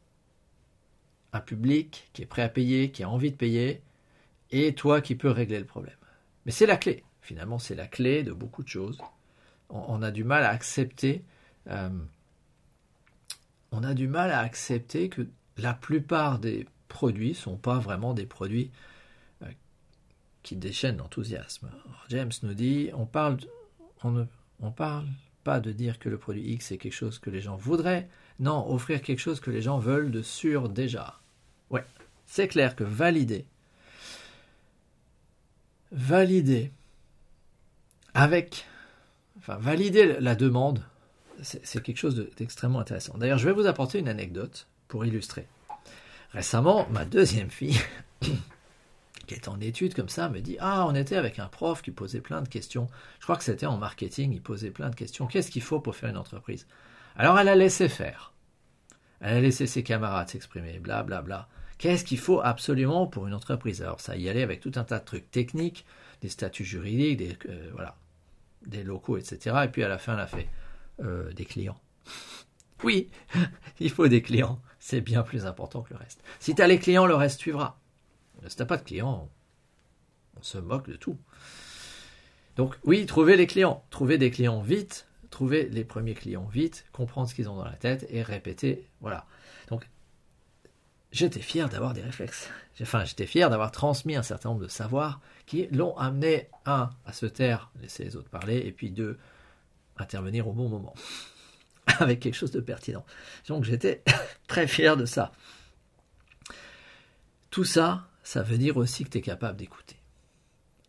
un 1.33 1.39
public 1.39 2.09
qui 2.13 2.21
est 2.21 2.25
prêt 2.25 2.41
à 2.41 2.49
payer, 2.49 2.91
qui 2.91 3.03
a 3.03 3.09
envie 3.09 3.31
de 3.31 3.35
payer, 3.35 3.81
et 4.51 4.73
toi 4.73 5.01
qui 5.01 5.15
peux 5.15 5.29
régler 5.29 5.59
le 5.59 5.65
problème. 5.65 5.95
Mais 6.45 6.51
c'est 6.51 6.65
la 6.65 6.77
clé. 6.77 7.03
Finalement, 7.21 7.59
c'est 7.59 7.75
la 7.75 7.87
clé 7.87 8.23
de 8.23 8.31
beaucoup 8.31 8.63
de 8.63 8.67
choses. 8.67 8.97
On, 9.69 10.01
a 10.01 10.09
du 10.09 10.23
mal 10.23 10.43
à 10.43 10.49
accepter. 10.49 11.23
Euh, 11.67 11.89
on 13.71 13.83
a 13.83 13.93
du 13.93 14.07
mal 14.07 14.31
à 14.31 14.39
accepter 14.39 15.09
que 15.09 15.27
la 15.57 15.75
plupart 15.75 16.39
des 16.39 16.65
produits 16.87 17.35
sont 17.35 17.57
pas 17.57 17.77
vraiment 17.77 18.15
des 18.15 18.25
produits 18.25 18.71
euh, 19.43 19.47
qui 20.41 20.55
déchaînent 20.55 20.97
l'enthousiasme. 20.97 21.69
James 22.09 22.31
nous 22.41 22.55
dit, 22.55 22.89
on 22.93 23.05
parle, 23.05 23.37
on 24.03 24.27
On 24.59 24.71
parle 24.71 25.05
pas 25.43 25.59
de 25.59 25.71
dire 25.71 25.99
que 25.99 26.09
le 26.09 26.17
produit 26.17 26.51
X 26.53 26.71
est 26.71 26.77
quelque 26.77 26.93
chose 26.93 27.19
que 27.19 27.29
les 27.29 27.41
gens 27.41 27.55
voudraient. 27.55 28.09
Non, 28.39 28.69
offrir 28.71 29.01
quelque 29.01 29.19
chose 29.19 29.39
que 29.39 29.51
les 29.51 29.61
gens 29.61 29.79
veulent 29.79 30.11
de 30.11 30.21
sûr 30.21 30.69
déjà. 30.69 31.19
Ouais, 31.69 31.85
c'est 32.25 32.47
clair 32.47 32.75
que 32.75 32.83
valider, 32.83 33.45
valider 35.91 36.71
avec, 38.13 38.65
enfin 39.39 39.57
valider 39.57 40.19
la 40.19 40.35
demande, 40.35 40.83
c'est 41.41 41.81
quelque 41.81 41.97
chose 41.97 42.27
d'extrêmement 42.37 42.79
intéressant. 42.79 43.17
D'ailleurs, 43.17 43.37
je 43.37 43.47
vais 43.47 43.53
vous 43.53 43.67
apporter 43.67 43.99
une 43.99 44.09
anecdote 44.09 44.67
pour 44.87 45.05
illustrer. 45.05 45.47
Récemment, 46.31 46.87
ma 46.91 47.05
deuxième 47.05 47.49
fille 47.49 47.79
qui 49.27 49.33
est 49.33 49.47
en 49.47 49.59
études 49.59 49.93
comme 49.93 50.09
ça, 50.09 50.29
me 50.29 50.39
dit 50.39 50.57
Ah, 50.59 50.85
on 50.87 50.95
était 50.95 51.15
avec 51.15 51.39
un 51.39 51.47
prof 51.47 51.81
qui 51.81 51.91
posait 51.91 52.21
plein 52.21 52.41
de 52.41 52.47
questions. 52.47 52.87
Je 53.19 53.25
crois 53.25 53.37
que 53.37 53.43
c'était 53.43 53.65
en 53.65 53.77
marketing, 53.77 54.33
il 54.33 54.41
posait 54.41 54.71
plein 54.71 54.89
de 54.89 54.95
questions. 54.95 55.27
Qu'est-ce 55.27 55.51
qu'il 55.51 55.61
faut 55.61 55.79
pour 55.79 55.95
faire 55.95 56.09
une 56.09 56.17
entreprise? 56.17 56.67
Alors 57.19 57.37
elle 57.37 57.49
a 57.49 57.55
laissé 57.55 57.89
faire. 57.89 58.31
Elle 59.19 59.35
a 59.35 59.41
laissé 59.41 59.67
ses 59.67 59.83
camarades 59.83 60.29
s'exprimer, 60.29 60.79
bla 60.79 61.03
bla. 61.03 61.49
Qu'est-ce 61.77 62.05
qu'il 62.05 62.17
faut 62.17 62.39
absolument 62.39 63.07
pour 63.07 63.27
une 63.27 63.33
entreprise? 63.33 63.81
Alors 63.81 63.99
ça 63.99 64.15
y 64.15 64.29
allait 64.29 64.41
avec 64.41 64.61
tout 64.61 64.71
un 64.75 64.85
tas 64.85 64.99
de 64.99 65.03
trucs 65.03 65.29
techniques, 65.29 65.85
des 66.21 66.29
statuts 66.29 66.63
juridiques, 66.63 67.17
des, 67.17 67.37
euh, 67.49 67.71
voilà, 67.73 67.97
des 68.65 68.83
locaux, 68.83 69.17
etc. 69.17 69.57
Et 69.65 69.67
puis 69.67 69.83
à 69.83 69.89
la 69.89 69.97
fin, 69.97 70.13
elle 70.13 70.21
a 70.21 70.27
fait 70.27 70.47
euh, 71.03 71.33
des 71.33 71.43
clients. 71.43 71.81
oui, 72.85 73.09
il 73.81 73.89
faut 73.89 74.07
des 74.07 74.21
clients. 74.21 74.61
C'est 74.79 75.01
bien 75.01 75.21
plus 75.21 75.45
important 75.45 75.81
que 75.81 75.93
le 75.93 75.99
reste. 75.99 76.23
Si 76.39 76.55
tu 76.55 76.61
as 76.61 76.67
les 76.67 76.79
clients, 76.79 77.05
le 77.05 77.15
reste 77.15 77.41
suivra. 77.41 77.77
Si 78.47 78.55
t'as 78.55 78.65
pas 78.65 78.77
de 78.77 78.83
clients, 78.83 79.29
on 80.37 80.41
se 80.41 80.57
moque 80.57 80.87
de 80.87 80.95
tout. 80.95 81.17
Donc 82.55 82.77
oui, 82.85 83.05
trouver 83.05 83.35
les 83.35 83.45
clients, 83.45 83.83
trouver 83.89 84.17
des 84.17 84.31
clients 84.31 84.61
vite, 84.61 85.08
trouver 85.29 85.69
les 85.69 85.83
premiers 85.83 86.13
clients 86.13 86.45
vite, 86.45 86.85
comprendre 86.91 87.29
ce 87.29 87.35
qu'ils 87.35 87.49
ont 87.49 87.55
dans 87.55 87.65
la 87.65 87.75
tête 87.75 88.05
et 88.09 88.21
répéter, 88.21 88.87
voilà. 89.01 89.25
Donc 89.67 89.87
j'étais 91.11 91.41
fier 91.41 91.69
d'avoir 91.69 91.93
des 91.93 92.01
réflexes. 92.01 92.49
Enfin, 92.81 93.03
j'étais 93.05 93.25
fier 93.25 93.49
d'avoir 93.49 93.71
transmis 93.71 94.15
un 94.15 94.23
certain 94.23 94.49
nombre 94.49 94.61
de 94.61 94.67
savoirs 94.67 95.19
qui 95.45 95.67
l'ont 95.67 95.97
amené, 95.97 96.49
un, 96.65 96.89
à 97.05 97.13
se 97.13 97.25
taire, 97.25 97.71
laisser 97.81 98.03
les 98.05 98.15
autres 98.15 98.29
parler, 98.29 98.57
et 98.57 98.71
puis 98.71 98.91
deux, 98.91 99.17
intervenir 99.97 100.47
au 100.47 100.53
bon 100.53 100.69
moment, 100.69 100.95
avec 101.99 102.19
quelque 102.19 102.35
chose 102.35 102.51
de 102.51 102.61
pertinent. 102.61 103.05
Donc 103.47 103.63
j'étais 103.63 104.03
très 104.47 104.67
fier 104.67 104.95
de 104.95 105.05
ça. 105.05 105.31
Tout 107.49 107.65
ça, 107.65 108.07
ça 108.23 108.43
veut 108.43 108.57
dire 108.57 108.77
aussi 108.77 109.03
que 109.03 109.09
tu 109.09 109.17
es 109.17 109.21
capable 109.21 109.57
d'écouter. 109.57 109.97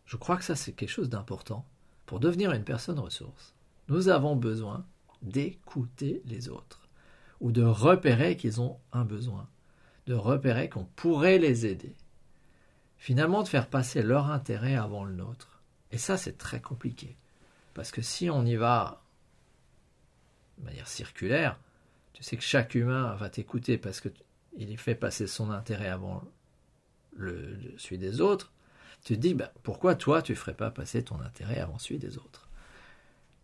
Je 0.05 0.17
crois 0.17 0.37
que 0.37 0.43
ça, 0.43 0.55
c'est 0.55 0.73
quelque 0.73 0.89
chose 0.89 1.09
d'important. 1.09 1.65
Pour 2.05 2.19
devenir 2.19 2.51
une 2.51 2.65
personne 2.65 2.99
ressource, 2.99 3.55
nous 3.87 4.09
avons 4.09 4.35
besoin 4.35 4.85
d'écouter 5.21 6.21
les 6.25 6.49
autres, 6.49 6.87
ou 7.39 7.51
de 7.51 7.63
repérer 7.63 8.37
qu'ils 8.37 8.61
ont 8.61 8.79
un 8.91 9.05
besoin, 9.05 9.47
de 10.07 10.13
repérer 10.13 10.69
qu'on 10.69 10.85
pourrait 10.85 11.37
les 11.37 11.65
aider. 11.65 11.95
Finalement, 12.97 13.43
de 13.43 13.47
faire 13.47 13.67
passer 13.67 14.03
leur 14.03 14.29
intérêt 14.29 14.75
avant 14.75 15.03
le 15.03 15.13
nôtre. 15.13 15.61
Et 15.91 15.97
ça, 15.97 16.17
c'est 16.17 16.37
très 16.37 16.61
compliqué. 16.61 17.17
Parce 17.73 17.91
que 17.91 18.01
si 18.01 18.29
on 18.29 18.45
y 18.45 18.55
va 18.55 19.03
de 20.57 20.65
manière 20.65 20.87
circulaire, 20.87 21.59
tu 22.13 22.23
sais 22.23 22.37
que 22.37 22.43
chaque 22.43 22.75
humain 22.75 23.15
va 23.15 23.29
t'écouter 23.29 23.77
parce 23.77 24.01
qu'il 24.01 24.77
fait 24.77 24.95
passer 24.95 25.25
son 25.27 25.49
intérêt 25.49 25.87
avant 25.87 26.23
le, 27.13 27.57
celui 27.77 27.97
des 27.97 28.21
autres, 28.21 28.51
tu 29.03 29.15
te 29.15 29.19
dis 29.19 29.33
bah, 29.33 29.51
pourquoi 29.63 29.95
toi 29.95 30.21
tu 30.21 30.33
ne 30.33 30.37
ferais 30.37 30.53
pas 30.53 30.69
passer 30.69 31.03
ton 31.03 31.19
intérêt 31.21 31.59
avant 31.59 31.79
celui 31.79 31.99
des 31.99 32.17
autres? 32.17 32.50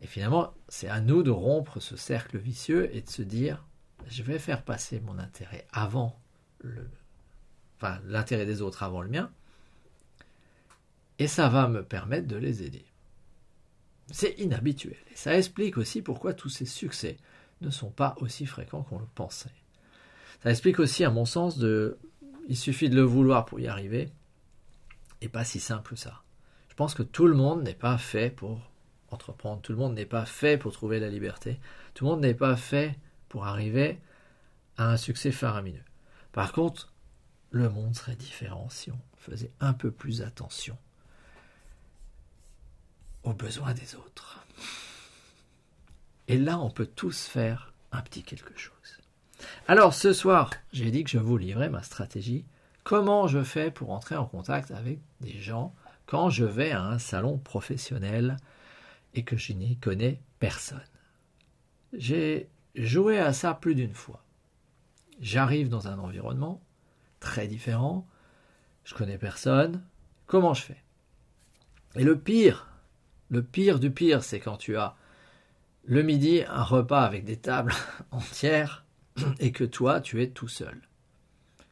Et 0.01 0.07
finalement, 0.07 0.53
c'est 0.67 0.87
à 0.87 1.01
nous 1.01 1.23
de 1.23 1.31
rompre 1.31 1.79
ce 1.79 1.97
cercle 1.97 2.37
vicieux 2.37 2.95
et 2.95 3.01
de 3.01 3.09
se 3.09 3.21
dire 3.21 3.65
je 4.07 4.23
vais 4.23 4.39
faire 4.39 4.63
passer 4.63 4.99
mon 4.99 5.17
intérêt 5.19 5.65
avant 5.71 6.19
le, 6.59 6.87
enfin 7.77 7.99
l'intérêt 8.05 8.45
des 8.45 8.61
autres 8.61 8.83
avant 8.83 9.01
le 9.01 9.09
mien, 9.09 9.31
et 11.19 11.27
ça 11.27 11.49
va 11.49 11.67
me 11.67 11.83
permettre 11.83 12.27
de 12.27 12.35
les 12.35 12.63
aider. 12.63 12.85
C'est 14.11 14.39
inhabituel. 14.39 14.97
Et 15.11 15.15
ça 15.15 15.37
explique 15.37 15.77
aussi 15.77 16.01
pourquoi 16.01 16.33
tous 16.33 16.49
ces 16.49 16.65
succès 16.65 17.17
ne 17.61 17.69
sont 17.69 17.89
pas 17.89 18.15
aussi 18.19 18.45
fréquents 18.45 18.83
qu'on 18.83 18.99
le 18.99 19.07
pensait. 19.15 19.49
Ça 20.43 20.51
explique 20.51 20.79
aussi, 20.79 21.03
à 21.03 21.09
mon 21.09 21.25
sens, 21.25 21.57
de 21.57 21.97
il 22.47 22.55
suffit 22.55 22.89
de 22.89 22.95
le 22.95 23.01
vouloir 23.01 23.45
pour 23.45 23.59
y 23.59 23.67
arriver. 23.67 24.11
Et 25.21 25.27
pas 25.27 25.43
si 25.43 25.59
simple 25.59 25.97
ça. 25.97 26.21
Je 26.69 26.75
pense 26.75 26.93
que 26.93 27.03
tout 27.03 27.27
le 27.27 27.35
monde 27.35 27.63
n'est 27.63 27.73
pas 27.73 27.97
fait 27.97 28.29
pour 28.29 28.61
entreprendre. 29.11 29.61
Tout 29.61 29.71
le 29.71 29.77
monde 29.77 29.95
n'est 29.95 30.05
pas 30.05 30.25
fait 30.25 30.57
pour 30.57 30.71
trouver 30.71 30.99
la 30.99 31.09
liberté. 31.09 31.59
Tout 31.93 32.05
le 32.05 32.11
monde 32.11 32.21
n'est 32.21 32.33
pas 32.33 32.55
fait 32.55 32.95
pour 33.29 33.45
arriver 33.45 33.99
à 34.77 34.89
un 34.91 34.97
succès 34.97 35.31
faramineux. 35.31 35.83
Par 36.31 36.51
contre, 36.51 36.93
le 37.51 37.69
monde 37.69 37.95
serait 37.95 38.15
différent 38.15 38.69
si 38.69 38.91
on 38.91 38.99
faisait 39.17 39.51
un 39.59 39.73
peu 39.73 39.91
plus 39.91 40.21
attention 40.21 40.77
aux 43.23 43.33
besoins 43.33 43.73
des 43.73 43.95
autres. 43.95 44.45
Et 46.27 46.37
là, 46.37 46.59
on 46.59 46.69
peut 46.69 46.85
tous 46.85 47.25
faire 47.25 47.73
un 47.91 48.01
petit 48.01 48.23
quelque 48.23 48.57
chose. 48.57 48.73
Alors 49.67 49.93
ce 49.93 50.13
soir, 50.13 50.51
j'ai 50.73 50.91
dit 50.91 51.03
que 51.03 51.09
je 51.09 51.19
vous 51.19 51.37
livrais 51.37 51.69
ma 51.69 51.83
stratégie. 51.83 52.45
Comment 52.83 53.27
je 53.27 53.43
fais 53.43 53.71
pour 53.71 53.91
entrer 53.91 54.15
en 54.15 54.25
contact 54.25 54.71
avec 54.71 54.99
des 55.21 55.39
gens 55.39 55.73
quand 56.05 56.29
je 56.29 56.45
vais 56.45 56.71
à 56.71 56.83
un 56.83 56.99
salon 56.99 57.37
professionnel 57.37 58.37
et 59.17 59.23
que 59.23 59.35
je 59.35 59.53
n'y 59.53 59.77
connais 59.77 60.21
personne. 60.39 60.79
J'ai 61.93 62.49
joué 62.75 63.17
à 63.17 63.33
ça 63.33 63.55
plus 63.55 63.73
d'une 63.73 63.95
fois. 63.95 64.23
J'arrive 65.19 65.69
dans 65.69 65.87
un 65.87 65.97
environnement 65.97 66.61
très 67.19 67.47
différent, 67.47 68.07
je 68.83 68.93
connais 68.93 69.17
personne, 69.17 69.83
comment 70.27 70.53
je 70.53 70.61
fais? 70.61 70.83
Et 71.95 72.03
le 72.03 72.19
pire, 72.19 72.67
le 73.29 73.41
pire 73.41 73.79
du 73.79 73.89
pire, 73.89 74.23
c'est 74.23 74.39
quand 74.39 74.57
tu 74.57 74.77
as 74.77 74.95
le 75.85 76.03
midi 76.03 76.43
un 76.47 76.61
repas 76.61 77.01
avec 77.01 77.25
des 77.25 77.37
tables 77.37 77.73
entières 78.11 78.85
et 79.39 79.51
que 79.51 79.63
toi, 79.63 79.99
tu 79.99 80.21
es 80.21 80.29
tout 80.29 80.47
seul. 80.47 80.79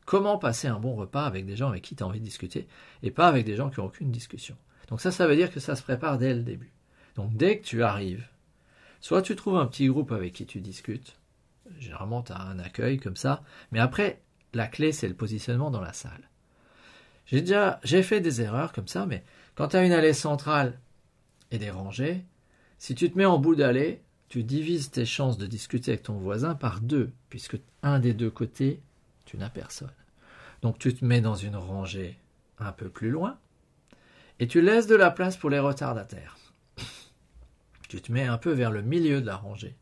Comment 0.05 0.39
passer 0.39 0.67
un 0.67 0.79
bon 0.79 0.95
repas 0.95 1.25
avec 1.25 1.45
des 1.45 1.55
gens 1.55 1.69
avec 1.69 1.83
qui 1.83 1.95
tu 1.95 2.03
as 2.03 2.07
envie 2.07 2.19
de 2.19 2.25
discuter 2.25 2.67
et 3.03 3.11
pas 3.11 3.27
avec 3.27 3.45
des 3.45 3.55
gens 3.55 3.69
qui 3.69 3.79
n'ont 3.79 3.85
aucune 3.85 4.11
discussion? 4.11 4.57
Donc 4.87 4.99
ça, 4.99 5.11
ça 5.11 5.27
veut 5.27 5.35
dire 5.35 5.51
que 5.51 5.59
ça 5.59 5.75
se 5.75 5.83
prépare 5.83 6.17
dès 6.17 6.33
le 6.33 6.41
début. 6.41 6.74
Donc 7.15 7.35
dès 7.35 7.59
que 7.59 7.65
tu 7.65 7.83
arrives, 7.83 8.27
soit 9.01 9.21
tu 9.21 9.35
trouves 9.35 9.57
un 9.57 9.65
petit 9.65 9.87
groupe 9.87 10.11
avec 10.11 10.33
qui 10.33 10.45
tu 10.45 10.61
discutes, 10.61 11.17
généralement 11.79 12.21
tu 12.21 12.33
as 12.33 12.41
un 12.41 12.59
accueil 12.59 12.99
comme 12.99 13.15
ça, 13.15 13.43
mais 13.71 13.79
après, 13.79 14.21
la 14.53 14.67
clé, 14.67 14.91
c'est 14.91 15.07
le 15.07 15.13
positionnement 15.13 15.71
dans 15.71 15.81
la 15.81 15.93
salle. 15.93 16.29
J'ai 17.25 17.41
déjà 17.41 17.79
j'ai 17.83 18.03
fait 18.03 18.21
des 18.21 18.41
erreurs 18.41 18.71
comme 18.71 18.87
ça, 18.87 19.05
mais 19.05 19.23
quand 19.55 19.69
tu 19.69 19.77
as 19.77 19.85
une 19.85 19.91
allée 19.91 20.13
centrale 20.13 20.79
et 21.51 21.57
des 21.57 21.71
rangées, 21.71 22.23
si 22.77 22.95
tu 22.95 23.11
te 23.11 23.17
mets 23.17 23.25
en 23.25 23.39
bout 23.39 23.55
d'allée, 23.55 24.01
tu 24.27 24.43
divises 24.43 24.91
tes 24.91 25.05
chances 25.05 25.37
de 25.37 25.47
discuter 25.47 25.91
avec 25.91 26.03
ton 26.03 26.17
voisin 26.17 26.55
par 26.55 26.81
deux, 26.81 27.11
puisque 27.29 27.57
un 27.83 27.99
des 27.99 28.13
deux 28.13 28.29
côtés, 28.29 28.81
tu 29.25 29.37
n'as 29.37 29.49
personne. 29.49 29.93
Donc 30.61 30.77
tu 30.77 30.93
te 30.93 31.05
mets 31.05 31.21
dans 31.21 31.35
une 31.35 31.55
rangée 31.55 32.19
un 32.59 32.71
peu 32.71 32.89
plus 32.89 33.09
loin, 33.09 33.37
et 34.39 34.47
tu 34.47 34.61
laisses 34.61 34.87
de 34.87 34.95
la 34.95 35.11
place 35.11 35.37
pour 35.37 35.49
les 35.49 35.59
retardataires. 35.59 36.37
Tu 37.95 38.01
te 38.01 38.11
mets 38.11 38.25
un 38.25 38.37
peu 38.37 38.51
vers 38.51 38.71
le 38.71 38.81
milieu 38.81 39.21
de 39.21 39.25
la 39.25 39.37
rangée. 39.37 39.73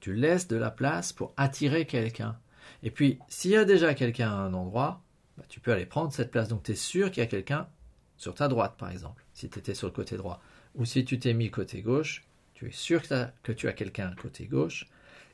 Tu 0.00 0.12
laisses 0.12 0.48
de 0.48 0.56
la 0.56 0.72
place 0.72 1.12
pour 1.12 1.32
attirer 1.36 1.86
quelqu'un. 1.86 2.36
Et 2.82 2.90
puis, 2.90 3.20
s'il 3.28 3.52
y 3.52 3.56
a 3.56 3.64
déjà 3.64 3.94
quelqu'un 3.94 4.28
à 4.28 4.34
un 4.34 4.52
endroit, 4.54 5.02
bah, 5.38 5.44
tu 5.48 5.60
peux 5.60 5.70
aller 5.70 5.86
prendre 5.86 6.12
cette 6.12 6.32
place. 6.32 6.48
Donc 6.48 6.64
tu 6.64 6.72
es 6.72 6.74
sûr 6.74 7.12
qu'il 7.12 7.22
y 7.22 7.24
a 7.24 7.28
quelqu'un 7.28 7.68
sur 8.16 8.34
ta 8.34 8.48
droite, 8.48 8.74
par 8.76 8.90
exemple, 8.90 9.24
si 9.34 9.48
tu 9.48 9.56
étais 9.56 9.72
sur 9.72 9.86
le 9.86 9.92
côté 9.92 10.16
droit. 10.16 10.42
Ou 10.74 10.84
si 10.84 11.04
tu 11.04 11.20
t'es 11.20 11.32
mis 11.32 11.48
côté 11.48 11.80
gauche, 11.80 12.24
tu 12.54 12.66
es 12.66 12.72
sûr 12.72 13.00
que, 13.02 13.52
tu 13.52 13.68
as 13.68 13.72
quelqu'un 13.72 14.12
côté 14.20 14.46
gauche, 14.46 14.88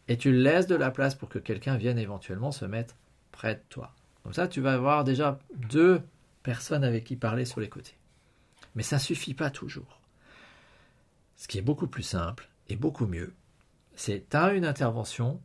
et 0.08 0.18
tu 0.18 0.30
laisses 0.30 0.66
de 0.66 0.76
la 0.76 0.90
place 0.90 1.14
pour 1.14 1.30
que 1.30 1.38
quelqu'un 1.38 1.78
vienne 1.78 1.98
éventuellement 1.98 2.52
se 2.52 2.66
mettre 2.66 2.96
près 3.30 3.54
de 3.54 3.62
toi. 3.70 3.94
Comme 4.24 4.34
ça, 4.34 4.46
tu 4.46 4.60
vas 4.60 4.74
avoir 4.74 5.04
déjà 5.04 5.38
deux 5.54 6.02
personnes 6.42 6.84
avec 6.84 7.04
qui 7.04 7.16
parler 7.16 7.46
sur 7.46 7.60
les 7.60 7.70
côtés. 7.70 7.96
Mais 8.74 8.82
ça 8.82 8.96
ne 8.96 9.00
suffit 9.00 9.32
pas 9.32 9.48
toujours. 9.48 10.01
Ce 11.42 11.48
qui 11.48 11.58
est 11.58 11.62
beaucoup 11.62 11.88
plus 11.88 12.04
simple 12.04 12.48
et 12.68 12.76
beaucoup 12.76 13.08
mieux, 13.08 13.34
c'est 13.96 14.28
tu 14.30 14.36
as 14.36 14.54
une 14.54 14.64
intervention, 14.64 15.40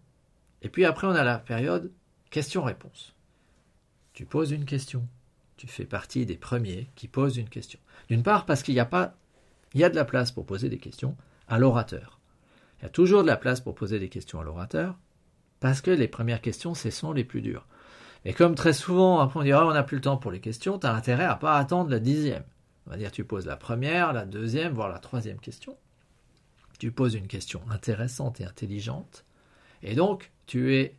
et 0.62 0.70
puis 0.70 0.86
après 0.86 1.08
on 1.08 1.16
a 1.16 1.24
la 1.24 1.40
période 1.40 1.92
question-réponse. 2.30 3.16
Tu 4.14 4.28
poses 4.28 4.52
une 4.52 4.66
question. 4.66 5.08
Tu 5.56 5.66
fais 5.66 5.86
partie 5.86 6.28
des 6.28 6.38
premiers 6.38 6.88
qui 6.94 7.08
posent 7.08 7.38
une 7.38 7.50
question. 7.50 7.80
D'une 8.10 8.22
part 8.22 8.46
parce 8.46 8.62
qu'il 8.62 8.76
y 8.76 8.80
a 8.80 8.86
de 9.90 9.96
la 9.96 10.06
place 10.06 10.32
pour 10.32 10.46
poser 10.46 10.70
des 10.70 10.78
questions, 10.78 11.18
à 11.48 11.58
l'orateur. 11.58 12.20
Il 12.78 12.84
y 12.84 12.86
a 12.86 12.90
toujours 12.90 13.24
de 13.24 13.28
la 13.28 13.36
place 13.36 13.60
pour 13.60 13.74
poser 13.74 13.98
des 13.98 14.10
questions 14.10 14.40
à 14.40 14.44
l'orateur, 14.44 15.00
parce 15.60 15.82
que 15.82 15.90
les 15.90 16.08
premières 16.08 16.42
questions, 16.42 16.76
ce 16.76 16.92
sont 16.92 17.12
les 17.12 17.24
plus 17.24 17.42
dures. 17.42 17.66
Et 18.24 18.34
comme 18.34 18.54
très 18.54 18.74
souvent, 18.74 19.20
après 19.20 19.40
on 19.40 19.44
dira 19.44 19.66
on 19.66 19.74
n'a 19.74 19.82
plus 19.82 19.98
le 19.98 20.02
temps 20.02 20.18
pour 20.18 20.30
les 20.30 20.42
questions, 20.42 20.78
tu 20.78 20.86
as 20.86 20.94
intérêt 20.94 21.26
à 21.26 21.38
pas 21.38 21.58
attendre 21.58 21.90
la 21.90 22.00
dixième. 22.00 22.44
On 22.86 22.92
va 22.92 22.98
dire 22.98 23.12
tu 23.12 23.24
poses 23.24 23.48
la 23.48 23.58
première, 23.58 24.14
la 24.14 24.28
deuxième, 24.28 24.74
voire 24.74 24.90
la 24.90 25.00
troisième 25.00 25.40
question. 25.40 25.76
Tu 26.78 26.92
poses 26.92 27.16
une 27.16 27.28
question 27.28 27.62
intéressante 27.70 28.40
et 28.42 28.46
intelligente, 28.46 29.26
et 29.84 29.96
donc 29.96 30.32
tu 30.46 30.76
es, 30.76 30.96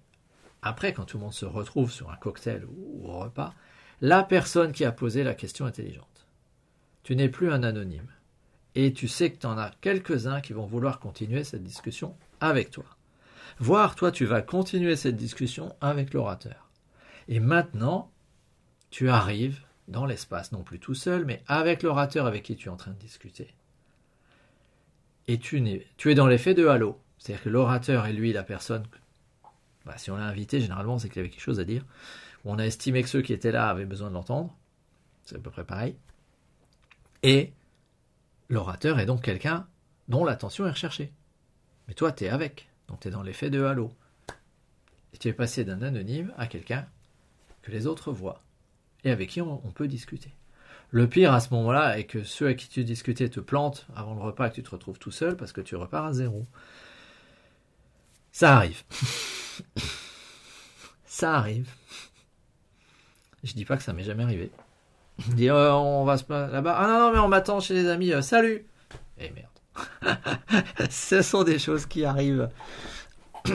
après 0.63 0.93
quand 0.93 1.05
tout 1.05 1.19
le 1.19 1.25
monde 1.25 1.33
se 1.33 1.47
retrouve 1.47 1.91
sur 1.91 2.11
un 2.11 2.17
cocktail 2.17 2.65
ou 2.65 3.09
au 3.09 3.19
repas, 3.19 3.55
la 4.01 4.23
personne 4.23 4.73
qui 4.73 4.85
a 4.85 4.93
posé 4.93 5.25
la 5.25 5.35
question 5.35 5.67
intelligente. 5.67 6.27
Tu 7.03 7.17
n'es 7.17 7.29
plus 7.29 7.51
un 7.51 7.63
anonyme. 7.63 8.09
Et 8.75 8.93
tu 8.93 9.09
sais 9.09 9.33
que 9.33 9.39
tu 9.39 9.47
en 9.47 9.59
as 9.59 9.73
quelques-uns 9.81 10.41
qui 10.41 10.53
vont 10.53 10.67
vouloir 10.67 11.01
continuer 11.01 11.43
cette 11.43 11.65
discussion 11.65 12.15
avec 12.41 12.71
toi. 12.71 12.85
Voire 13.59 13.97
toi, 13.97 14.13
tu 14.13 14.25
vas 14.25 14.43
continuer 14.43 14.95
cette 14.95 15.17
discussion 15.17 15.75
avec 15.81 16.15
l'orateur. 16.15 16.71
Et 17.27 17.41
maintenant, 17.41 18.13
tu 18.91 19.09
arrives 19.09 19.61
dans 19.89 20.07
l'espace, 20.07 20.53
non 20.53 20.63
plus 20.63 20.79
tout 20.79 20.95
seul, 20.95 21.25
mais 21.25 21.43
avec 21.47 21.83
l'orateur 21.83 22.27
avec 22.27 22.45
qui 22.45 22.57
tu 22.57 22.69
es 22.69 22.71
en 22.71 22.77
train 22.77 22.93
de 22.93 22.99
discuter. 22.99 23.49
Et 25.29 25.39
tu, 25.39 25.65
es, 25.69 25.87
tu 25.97 26.15
dans 26.15 26.27
l'effet 26.27 26.55
de 26.55 26.67
halo. 26.67 27.01
C'est-à-dire 27.19 27.45
que 27.45 27.49
l'orateur 27.49 28.07
est 28.07 28.13
lui 28.13 28.33
la 28.33 28.43
personne. 28.43 28.85
Bah, 29.85 29.97
si 29.97 30.11
on 30.11 30.17
l'a 30.17 30.25
invité, 30.25 30.61
généralement, 30.61 30.99
c'est 30.99 31.09
qu'il 31.09 31.21
avait 31.21 31.31
quelque 31.31 31.41
chose 31.41 31.61
à 31.61 31.65
dire. 31.65 31.85
On 32.45 32.59
a 32.59 32.65
estimé 32.65 33.03
que 33.03 33.09
ceux 33.09 33.23
qui 33.23 33.33
étaient 33.33 33.53
là 33.53 33.69
avaient 33.69 33.85
besoin 33.85 34.09
de 34.09 34.15
l'entendre. 34.15 34.57
C'est 35.25 35.37
à 35.37 35.39
peu 35.39 35.51
près 35.51 35.65
pareil. 35.65 35.97
Et 37.23 37.53
l'orateur 38.49 38.99
est 38.99 39.07
donc 39.07 39.23
quelqu'un 39.23 39.67
dont 40.09 40.25
l'attention 40.25 40.67
est 40.67 40.71
recherchée. 40.71 41.13
Mais 41.87 41.95
toi, 41.95 42.13
tu 42.13 42.25
es 42.25 42.29
avec. 42.29 42.69
Donc 42.89 43.01
tu 43.01 43.09
es 43.09 43.11
dans 43.11 43.23
l'effet 43.23 43.51
de 43.51 43.63
halo. 43.63 43.93
Et 45.13 45.19
tu 45.19 45.29
es 45.29 45.33
passé 45.33 45.65
d'un 45.65 45.83
anonyme 45.83 46.33
à 46.37 46.47
quelqu'un 46.47 46.87
que 47.63 47.71
les 47.71 47.87
autres 47.87 48.13
voient 48.13 48.43
et 49.05 49.11
avec 49.11 49.31
qui 49.31 49.41
on, 49.41 49.59
peut 49.75 49.89
discuter. 49.89 50.33
Le 50.91 51.09
pire 51.09 51.33
à 51.33 51.41
ce 51.41 51.53
moment-là 51.55 51.99
est 51.99 52.05
que 52.05 52.23
ceux 52.23 52.47
avec 52.47 52.59
qui 52.59 52.69
tu 52.69 52.85
discutais 52.85 53.29
te 53.29 53.41
plantent 53.41 53.87
avant 53.95 54.15
le 54.15 54.21
repas 54.21 54.47
et 54.47 54.51
que 54.51 54.55
tu 54.55 54.63
te 54.63 54.71
retrouves 54.71 54.99
tout 54.99 55.11
seul 55.11 55.37
parce 55.37 55.53
que 55.53 55.61
tu 55.61 55.77
repars 55.77 56.07
à 56.07 56.13
zéro. 56.13 56.47
Ça 58.33 58.57
arrive. 58.57 58.83
ça 61.05 61.35
arrive. 61.35 61.69
Je 63.45 63.53
dis 63.53 63.65
pas 63.65 63.77
que 63.77 63.83
ça 63.83 63.93
m'est 63.93 64.05
jamais 64.05 64.23
arrivé. 64.23 64.51
Je 65.37 65.49
euh, 65.49 65.75
on 65.75 66.05
va 66.05 66.17
se 66.17 66.25
là-bas. 66.31 66.77
Ah 66.79 66.87
non 66.87 66.99
non 67.01 67.13
mais 67.13 67.19
on 67.19 67.29
m'attend 67.29 67.61
chez 67.61 67.75
les 67.75 67.89
amis. 67.89 68.13
Euh, 68.13 68.23
salut. 68.23 68.67
Eh 69.19 69.31
merde. 69.31 69.49
Ce 70.91 71.23
sont 71.23 71.45
des 71.45 71.59
choses 71.59 71.87
qui 71.87 72.05
arrivent. 72.05 72.49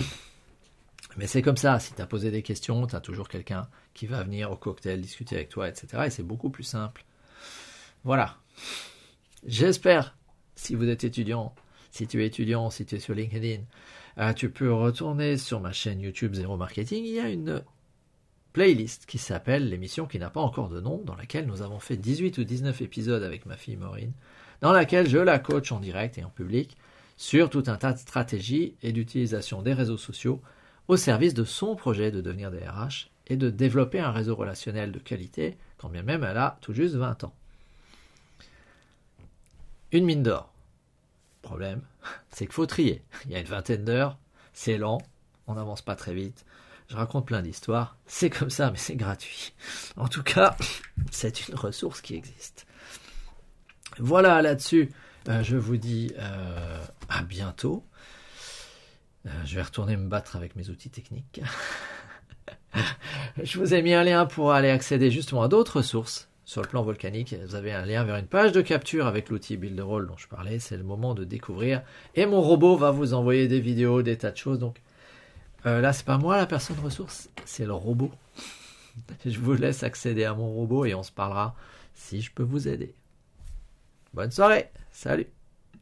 Mais 1.17 1.27
c'est 1.27 1.43
comme 1.43 1.57
ça, 1.57 1.79
si 1.79 1.93
tu 1.93 2.01
as 2.01 2.07
posé 2.07 2.31
des 2.31 2.41
questions, 2.41 2.87
tu 2.87 2.95
as 2.95 2.99
toujours 2.99 3.29
quelqu'un 3.29 3.67
qui 3.93 4.07
va 4.07 4.23
venir 4.23 4.51
au 4.51 4.55
cocktail 4.55 4.99
discuter 4.99 5.35
avec 5.35 5.49
toi, 5.49 5.69
etc. 5.69 6.03
Et 6.07 6.09
c'est 6.09 6.23
beaucoup 6.23 6.49
plus 6.49 6.63
simple. 6.63 7.05
Voilà. 8.03 8.38
J'espère, 9.45 10.17
si 10.55 10.75
vous 10.75 10.88
êtes 10.88 11.03
étudiant, 11.03 11.55
si 11.91 12.07
tu 12.07 12.22
es 12.22 12.27
étudiant, 12.27 12.69
si 12.69 12.86
tu 12.86 12.95
es 12.95 13.00
sur 13.00 13.13
LinkedIn, 13.13 13.63
euh, 14.17 14.33
tu 14.33 14.50
peux 14.50 14.74
retourner 14.74 15.38
sur 15.38 15.60
ma 15.60 15.72
chaîne 15.72 16.01
YouTube 16.01 16.33
Zero 16.33 16.57
Marketing. 16.57 17.03
Il 17.05 17.13
y 17.13 17.19
a 17.19 17.29
une 17.29 17.63
playlist 18.51 19.05
qui 19.05 19.17
s'appelle 19.17 19.69
l'émission 19.69 20.05
qui 20.05 20.19
n'a 20.19 20.29
pas 20.29 20.41
encore 20.41 20.69
de 20.69 20.79
nom, 20.79 21.01
dans 21.03 21.15
laquelle 21.15 21.48
nous 21.48 21.62
avons 21.62 21.79
fait 21.79 21.98
18 21.98 22.38
ou 22.38 22.43
19 22.43 22.81
épisodes 22.81 23.24
avec 23.24 23.45
ma 23.45 23.57
fille 23.57 23.77
Maureen, 23.77 24.13
dans 24.62 24.72
laquelle 24.72 25.10
je 25.10 25.17
la 25.17 25.39
coach 25.39 25.72
en 25.72 25.79
direct 25.79 26.17
et 26.17 26.24
en 26.24 26.29
public 26.29 26.77
sur 27.17 27.50
tout 27.50 27.63
un 27.67 27.77
tas 27.77 27.93
de 27.93 28.00
stratégies 28.00 28.75
et 28.81 28.91
d'utilisation 28.91 29.62
des 29.62 29.74
réseaux 29.74 29.98
sociaux 29.98 30.41
au 30.88 30.98
service 30.98 31.33
de 31.33 31.43
son 31.43 31.75
projet 31.75 32.12
de 32.12 32.22
devenir 32.22 32.51
DRH 32.51 33.10
et 33.27 33.38
de 33.38 33.50
développer 33.50 34.00
un 34.00 34.12
réseau 34.12 34.36
relationnel 34.36 34.91
de 34.91 35.00
qualité, 35.00 35.57
quand 35.77 35.89
bien 35.89 36.03
même 36.03 36.24
elle 36.24 36.38
a 36.38 36.57
tout 36.62 36.74
juste 36.74 36.95
20 36.95 37.24
ans. 37.24 37.33
Une 39.93 40.05
mine 40.05 40.23
d'or. 40.23 40.51
Problème, 41.43 41.81
c'est 42.31 42.45
qu'il 42.45 42.53
faut 42.53 42.65
trier. 42.65 43.03
Il 43.25 43.31
y 43.31 43.35
a 43.35 43.39
une 43.39 43.45
vingtaine 43.45 43.85
d'heures, 43.85 44.17
c'est 44.51 44.77
lent, 44.77 44.97
on 45.45 45.53
n'avance 45.53 45.83
pas 45.83 45.95
très 45.95 46.15
vite. 46.15 46.45
Je 46.89 46.95
raconte 46.95 47.27
plein 47.27 47.43
d'histoires, 47.43 47.95
c'est 48.08 48.32
comme 48.32 48.49
ça, 48.49 48.71
mais 48.71 48.77
c'est 48.77 48.95
gratuit. 48.95 49.53
En 49.95 50.08
tout 50.08 50.23
cas, 50.23 50.58
c'est 51.12 51.47
une 51.47 51.56
ressource 51.56 52.01
qui 52.01 52.15
existe. 52.15 52.65
Voilà 53.99 54.41
là-dessus, 54.41 54.91
euh, 55.29 55.43
je 55.43 55.58
vous 55.58 55.77
dis 55.77 56.12
euh, 56.17 56.84
à 57.08 57.21
bientôt. 57.21 57.86
Euh, 59.27 59.29
je 59.45 59.56
vais 59.56 59.62
retourner 59.62 59.95
me 59.95 60.10
battre 60.10 60.36
avec 60.36 60.56
mes 60.56 60.69
outils 60.69 60.89
techniques. 60.89 61.41
je 63.43 63.60
vous 63.60 63.75
ai 63.75 63.84
mis 63.84 63.93
un 63.93 64.03
lien 64.03 64.25
pour 64.25 64.53
aller 64.53 64.71
accéder 64.71 65.12
justement 65.12 65.43
à 65.43 65.47
d'autres 65.47 65.84
sources 65.84 66.29
sur 66.45 66.62
le 66.62 66.67
plan 66.67 66.84
volcanique. 66.84 67.36
Vous 67.45 67.56
avez 67.56 67.71
un 67.73 67.86
lien 67.86 68.03
vers 68.03 68.17
une 68.17 68.27
page 68.27 68.51
de 68.51 68.62
capture 68.62 69.08
avec 69.08 69.29
l'outil 69.29 69.58
Builderall 69.58 70.08
dont 70.08 70.17
je 70.17 70.27
parlais. 70.27 70.60
C'est 70.60 70.77
le 70.77 70.84
moment 70.84 71.13
de 71.13 71.23
découvrir. 71.23 71.82
Et 72.15 72.25
mon 72.25 72.41
robot 72.41 72.75
va 72.75 72.91
vous 72.91 73.13
envoyer 73.13 73.47
des 73.47 73.60
vidéos, 73.60 74.01
des 74.01 74.17
tas 74.17 74.32
de 74.32 74.38
choses. 74.38 74.60
Donc 74.60 74.82
euh, 75.65 75.82
là, 75.82 75.93
c'est 75.93 76.06
pas 76.06 76.17
moi 76.17 76.38
la 76.38 76.45
personne 76.45 76.79
ressource, 76.79 77.29
c'est 77.45 77.65
le 77.65 77.73
robot. 77.73 78.12
je 79.25 79.39
vous 79.39 79.53
laisse 79.53 79.84
accéder 79.84 80.25
à 80.25 80.34
mon 80.34 80.51
robot 80.51 80.86
et 80.86 80.93
on 80.93 81.03
se 81.03 81.12
parlera 81.12 81.56
si 81.93 82.21
je 82.21 82.32
peux 82.32 82.43
vous 82.43 82.67
aider. 82.67 82.93
Bonne 84.13 84.32
soirée. 84.32 84.69
Salut. 84.91 85.27